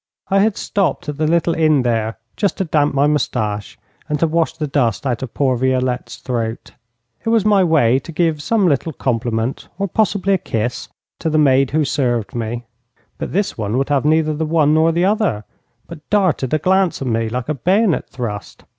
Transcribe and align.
I 0.29 0.39
had 0.39 0.57
stopped 0.57 1.09
at 1.09 1.17
the 1.17 1.27
little 1.27 1.53
inn 1.53 1.83
there 1.83 2.17
just 2.35 2.57
to 2.57 2.65
damp 2.65 2.95
my 2.95 3.05
moustache 3.05 3.77
and 4.09 4.19
to 4.19 4.25
wash 4.25 4.51
the 4.53 4.65
dust 4.65 5.05
out 5.05 5.21
of 5.21 5.35
poor 5.35 5.55
Violette's 5.57 6.15
throat. 6.15 6.71
It 7.23 7.29
was 7.29 7.45
my 7.45 7.63
way 7.63 7.99
to 7.99 8.11
give 8.11 8.41
some 8.41 8.67
little 8.67 8.93
compliment, 8.93 9.67
or 9.77 9.87
possibly 9.87 10.33
a 10.33 10.39
kiss, 10.39 10.89
to 11.19 11.29
the 11.29 11.37
maid 11.37 11.69
who 11.69 11.85
served 11.85 12.33
me; 12.33 12.65
but 13.19 13.31
this 13.31 13.59
one 13.59 13.77
would 13.77 13.89
have 13.89 14.03
neither 14.03 14.33
the 14.33 14.43
one 14.43 14.73
nor 14.73 14.91
the 14.91 15.05
other, 15.05 15.43
but 15.85 16.09
darted 16.09 16.51
a 16.55 16.57
glance 16.57 16.99
at 17.03 17.07
me 17.07 17.29
like 17.29 17.47
a 17.47 17.53
bayonet 17.53 18.09
thrust. 18.09 18.63